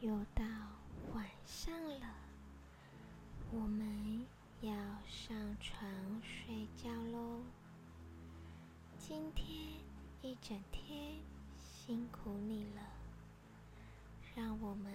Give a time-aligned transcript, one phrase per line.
[0.00, 0.42] 又到
[1.12, 2.06] 晚上了
[3.52, 4.24] 我们
[4.62, 4.72] 要
[5.06, 5.86] 上床
[6.22, 7.42] 睡觉喽。
[8.96, 9.46] 今天
[10.22, 11.16] 一整天
[11.54, 12.80] 辛苦你了
[14.34, 14.90] 让我们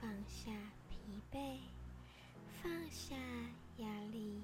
[0.00, 0.50] 放下
[0.90, 0.98] 疲
[1.30, 1.58] 惫
[2.60, 3.14] 放下
[3.76, 4.42] 压力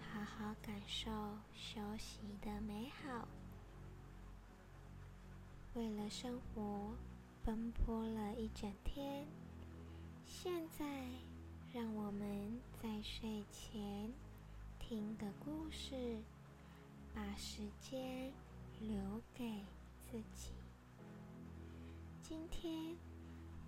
[0.00, 1.08] 好好感受
[1.54, 3.28] 休息的美好。
[5.74, 6.90] 为了生活
[7.46, 9.24] 奔波了一整天，
[10.24, 10.84] 现在
[11.72, 14.12] 让我们在睡前
[14.80, 16.18] 听个故事。
[17.14, 18.32] 把时间
[18.80, 19.62] 留给
[20.10, 20.50] 自己。
[22.20, 22.94] 今天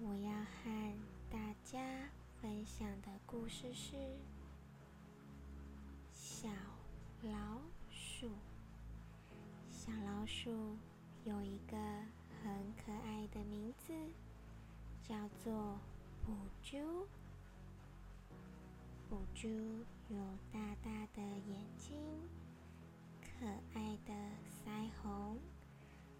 [0.01, 0.99] 我要和
[1.31, 2.11] 大家
[2.43, 3.97] 分享的故事是
[6.13, 6.49] 《小
[7.23, 7.61] 老
[7.91, 8.27] 鼠》。
[9.71, 10.77] 小老鼠
[11.25, 11.77] 有一个
[12.43, 13.93] 很可爱的名字，
[15.03, 15.79] 叫做
[16.25, 17.07] 补珠。
[19.09, 19.49] 补珠
[20.09, 20.19] 有
[20.53, 21.97] 大大的眼睛。
[23.21, 24.13] 可爱的
[24.65, 25.39] 腮红，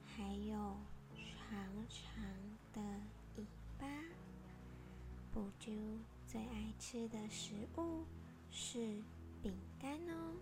[0.05, 0.77] 还有
[1.17, 1.59] 长
[1.89, 2.25] 长
[2.73, 2.81] 的
[3.37, 3.45] 尾
[3.79, 3.87] 巴。
[5.33, 5.71] 布珠
[6.27, 8.05] 最爱吃的食物
[8.51, 9.03] 是
[9.43, 10.37] 饼干哦。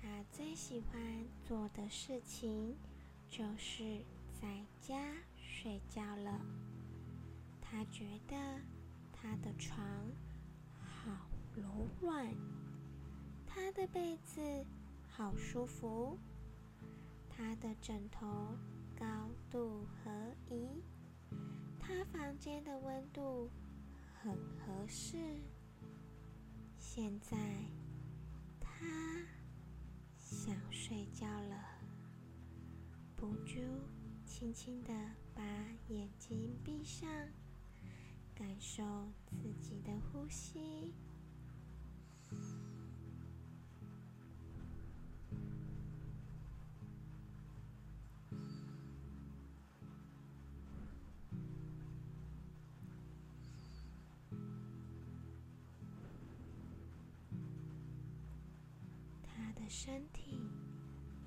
[0.00, 2.74] 他最喜欢做的事情
[3.30, 4.04] 就是
[4.40, 5.00] 在家
[5.38, 6.40] 睡觉了。
[7.60, 8.36] 他觉得
[9.12, 9.80] 他的床
[10.82, 12.34] 好柔软。
[13.46, 14.40] 他的被子
[15.08, 16.18] 好舒服，
[17.28, 18.26] 他的枕头
[18.98, 19.06] 高
[19.50, 20.82] 度合宜，
[21.78, 23.48] 他房间的温度
[24.20, 25.16] 很合适。
[26.78, 27.36] 现在
[28.60, 28.84] 他
[30.16, 31.69] 想睡觉了，
[33.20, 33.60] 布珠
[34.24, 34.94] 轻轻的
[35.34, 35.42] 把
[35.88, 37.06] 眼睛闭上，
[38.34, 38.82] 感受
[39.30, 40.94] 自己的呼吸。
[59.22, 60.40] 他的身体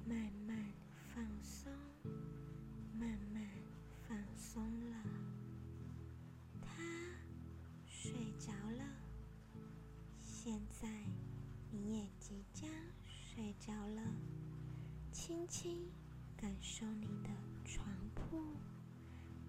[0.08, 0.58] 慢慢
[1.14, 1.72] 放松，
[2.98, 3.48] 慢慢
[4.08, 4.98] 放松了。
[6.60, 6.84] 他
[7.86, 8.84] 睡着了。
[10.20, 10.90] 现在
[11.70, 12.68] 你也即将
[13.04, 14.02] 睡着了。
[15.12, 15.88] 轻轻
[16.36, 17.30] 感受你的
[17.64, 18.44] 床铺、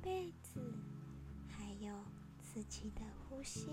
[0.02, 0.60] 被子，
[1.48, 2.04] 还有
[2.38, 3.69] 自己的呼吸。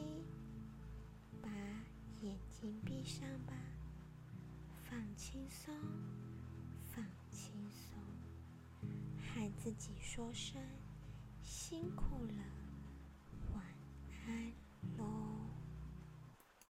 [1.41, 1.49] 把
[2.21, 3.53] 眼睛闭上吧。
[4.85, 5.73] 放轻松，
[7.31, 7.97] 轻松，
[9.17, 10.61] 和自己说声。